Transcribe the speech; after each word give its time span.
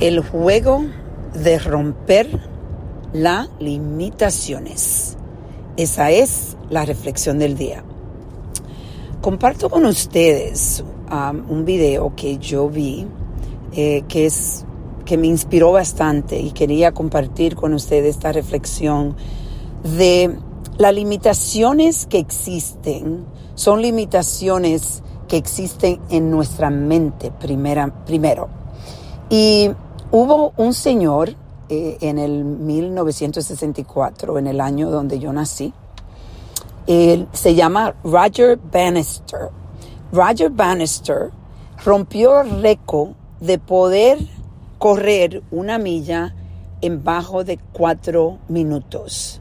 El 0.00 0.20
juego 0.20 0.84
de 1.34 1.58
romper 1.58 2.28
las 3.12 3.48
limitaciones. 3.60 5.16
Esa 5.76 6.10
es 6.10 6.56
la 6.68 6.84
reflexión 6.84 7.38
del 7.38 7.56
día. 7.56 7.84
Comparto 9.20 9.70
con 9.70 9.86
ustedes 9.86 10.84
um, 11.10 11.48
un 11.48 11.64
video 11.64 12.14
que 12.16 12.38
yo 12.38 12.68
vi 12.68 13.06
eh, 13.72 14.02
que 14.08 14.26
es 14.26 14.64
que 15.04 15.16
me 15.16 15.26
inspiró 15.26 15.72
bastante 15.72 16.40
y 16.40 16.50
quería 16.52 16.92
compartir 16.92 17.56
con 17.56 17.74
ustedes 17.74 18.16
esta 18.16 18.32
reflexión 18.32 19.16
de 19.96 20.36
las 20.78 20.94
limitaciones 20.94 22.06
que 22.06 22.18
existen 22.18 23.26
son 23.54 23.82
limitaciones 23.82 25.02
que 25.28 25.36
existen 25.36 26.00
en 26.10 26.30
nuestra 26.30 26.70
mente 26.70 27.30
primera, 27.30 28.04
primero. 28.04 28.48
Y 29.30 29.70
hubo 30.14 30.52
un 30.56 30.72
señor 30.74 31.34
eh, 31.68 31.98
en 32.00 32.18
el 32.18 32.44
1964, 32.44 34.38
en 34.38 34.46
el 34.46 34.60
año 34.60 34.88
donde 34.88 35.18
yo 35.18 35.32
nací, 35.32 35.72
se 36.86 37.54
llama 37.54 37.96
Roger 38.04 38.58
Bannister. 38.70 39.48
Roger 40.12 40.50
Bannister 40.50 41.30
rompió 41.84 42.42
el 42.42 42.62
récord 42.62 43.10
de 43.40 43.58
poder 43.58 44.18
correr 44.78 45.42
una 45.50 45.78
milla 45.78 46.32
en 46.80 47.02
bajo 47.02 47.42
de 47.42 47.58
cuatro 47.72 48.38
minutos. 48.46 49.40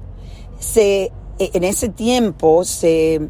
Se, 0.57 1.11
en 1.37 1.63
ese 1.63 1.89
tiempo 1.89 2.63
se 2.63 3.29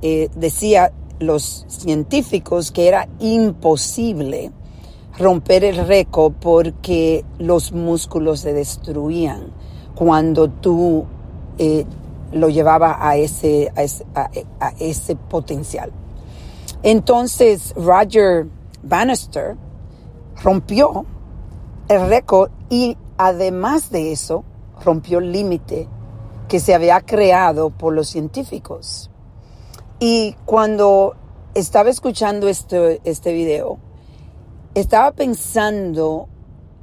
eh, 0.00 0.30
decía 0.36 0.92
los 1.18 1.66
científicos 1.68 2.70
que 2.70 2.88
era 2.88 3.08
imposible 3.18 4.52
romper 5.16 5.64
el 5.64 5.86
récord 5.86 6.32
porque 6.40 7.24
los 7.38 7.72
músculos 7.72 8.40
se 8.40 8.52
destruían 8.52 9.52
cuando 9.94 10.48
tú 10.48 11.06
eh, 11.58 11.84
lo 12.32 12.48
llevabas 12.48 12.96
a 13.00 13.16
ese, 13.16 13.72
a 13.74 14.72
ese, 14.78 15.16
potencial. 15.16 15.92
Entonces 16.82 17.74
Roger 17.74 18.46
Bannister 18.82 19.56
rompió 20.42 21.04
el 21.88 22.08
récord 22.08 22.50
y 22.68 22.96
además 23.16 23.90
de 23.90 24.12
eso 24.12 24.44
rompió 24.84 25.18
el 25.18 25.32
límite 25.32 25.88
que 26.48 26.60
se 26.60 26.74
había 26.74 27.00
creado 27.00 27.70
por 27.70 27.92
los 27.92 28.08
científicos. 28.08 29.10
Y 29.98 30.36
cuando 30.44 31.16
estaba 31.54 31.90
escuchando 31.90 32.48
este, 32.48 33.00
este 33.04 33.32
video, 33.32 33.78
estaba 34.74 35.12
pensando 35.12 36.28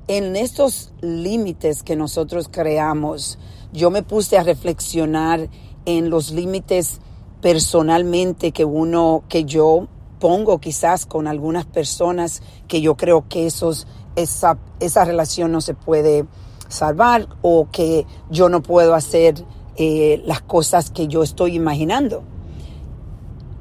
en 0.07 0.35
estos 0.35 0.93
límites 1.01 1.83
que 1.83 1.95
nosotros 1.95 2.49
creamos. 2.51 3.39
Yo 3.73 3.89
me 3.89 4.03
puse 4.03 4.37
a 4.37 4.43
reflexionar 4.43 5.49
en 5.85 6.09
los 6.09 6.31
límites 6.31 6.99
personalmente 7.41 8.51
que 8.51 8.65
uno, 8.65 9.23
que 9.29 9.45
yo 9.45 9.87
pongo 10.19 10.59
quizás 10.59 11.05
con 11.05 11.27
algunas 11.27 11.65
personas 11.65 12.41
que 12.67 12.81
yo 12.81 12.95
creo 12.95 13.27
que 13.27 13.45
esos, 13.45 13.87
esa, 14.15 14.57
esa 14.79 15.05
relación 15.05 15.51
no 15.51 15.61
se 15.61 15.73
puede 15.73 16.25
salvar 16.67 17.27
o 17.41 17.67
que 17.71 18.05
yo 18.29 18.49
no 18.49 18.61
puedo 18.61 18.95
hacer 18.95 19.35
eh, 19.75 20.21
las 20.25 20.41
cosas 20.41 20.89
que 20.89 21.07
yo 21.07 21.21
estoy 21.21 21.55
imaginando 21.55 22.23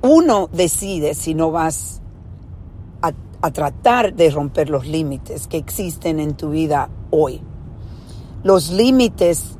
uno 0.04 0.50
decide 0.52 1.14
si 1.14 1.32
no 1.32 1.50
vas 1.50 2.02
a, 3.44 3.50
tratar 3.50 4.14
de 4.14 4.30
romper 4.30 4.70
los 4.70 4.86
límites 4.86 5.46
que 5.46 5.56
existen 5.56 6.18
en 6.20 6.34
tu 6.34 6.50
vida 6.50 6.88
hoy. 7.10 7.42
Los 8.42 8.70
límites 8.70 9.56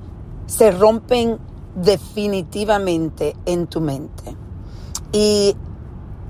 se 0.47 0.71
rompen 0.71 1.39
definitivamente 1.75 3.37
en 3.47 3.67
tu 3.67 3.81
mente. 3.81 4.37
Y 5.13 5.57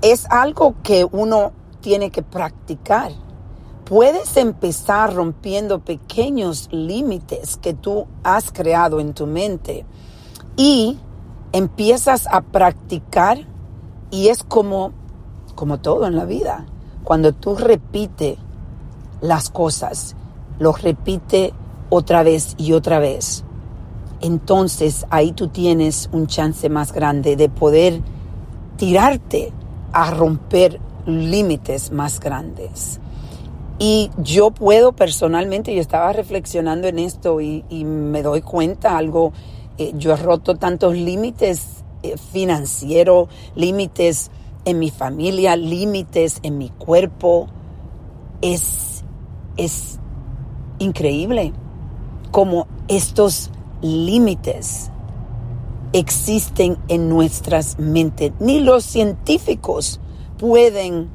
es 0.01 0.25
algo 0.29 0.75
que 0.83 1.07
uno 1.09 1.51
tiene 1.81 2.11
que 2.11 2.23
practicar. 2.23 3.11
Puedes 3.85 4.37
empezar 4.37 5.13
rompiendo 5.13 5.79
pequeños 5.79 6.69
límites 6.71 7.57
que 7.57 7.73
tú 7.73 8.07
has 8.23 8.51
creado 8.51 8.99
en 8.99 9.13
tu 9.13 9.27
mente 9.27 9.85
y 10.57 10.97
empiezas 11.51 12.27
a 12.27 12.41
practicar 12.41 13.39
y 14.11 14.29
es 14.29 14.43
como, 14.43 14.91
como 15.55 15.79
todo 15.79 16.07
en 16.07 16.15
la 16.15 16.25
vida. 16.25 16.65
Cuando 17.05 17.33
tú 17.33 17.55
repites 17.55 18.37
las 19.21 19.51
cosas, 19.51 20.15
los 20.57 20.81
repite 20.81 21.53
otra 21.89 22.23
vez 22.23 22.55
y 22.57 22.73
otra 22.73 22.97
vez, 22.97 23.43
entonces 24.21 25.05
ahí 25.11 25.31
tú 25.31 25.49
tienes 25.49 26.09
un 26.11 26.25
chance 26.25 26.67
más 26.67 26.91
grande 26.91 27.35
de 27.35 27.47
poder 27.47 28.01
tirarte 28.77 29.53
a 29.93 30.09
romper 30.09 30.79
límites 31.05 31.91
más 31.91 32.19
grandes. 32.19 32.99
Y 33.77 34.09
yo 34.17 34.49
puedo 34.49 34.93
personalmente, 34.93 35.75
yo 35.75 35.81
estaba 35.81 36.11
reflexionando 36.11 36.87
en 36.87 36.97
esto 36.97 37.39
y, 37.39 37.63
me 37.85 38.23
doy 38.23 38.41
cuenta 38.41 38.97
algo, 38.97 39.31
eh, 39.77 39.91
yo 39.95 40.11
he 40.11 40.15
roto 40.15 40.55
tantos 40.55 40.95
límites 40.95 41.83
eh, 42.01 42.15
financiero, 42.17 43.27
límites 43.55 44.31
en 44.65 44.79
mi 44.79 44.89
familia, 44.89 45.55
límites 45.55 46.39
en 46.43 46.57
mi 46.57 46.69
cuerpo. 46.69 47.47
Es, 48.41 49.03
es 49.57 49.99
increíble 50.79 51.53
como 52.31 52.67
estos 52.87 53.49
límites 53.81 54.91
existen 55.93 56.77
en 56.89 57.07
nuestras 57.07 57.79
mentes. 57.79 58.33
Ni 58.39 58.59
los 58.59 58.83
científicos 58.83 60.01
pueden 60.37 61.09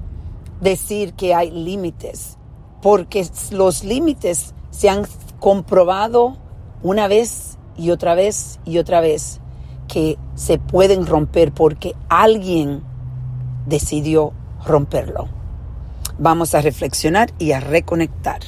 decir 0.60 1.12
que 1.12 1.34
hay 1.34 1.50
límites, 1.50 2.38
porque 2.80 3.26
los 3.50 3.84
límites 3.84 4.54
se 4.70 4.88
han 4.88 5.06
comprobado 5.38 6.36
una 6.82 7.08
vez 7.08 7.58
y 7.76 7.90
otra 7.90 8.14
vez 8.14 8.60
y 8.64 8.78
otra 8.78 9.00
vez 9.00 9.40
que 9.88 10.18
se 10.34 10.58
pueden 10.58 11.06
romper 11.06 11.52
porque 11.52 11.94
alguien 12.08 12.82
decidió 13.66 14.32
romperlo. 14.66 15.28
Vamos 16.18 16.54
a 16.54 16.60
reflexionar 16.60 17.32
y 17.38 17.52
a 17.52 17.60
reconectar. 17.60 18.40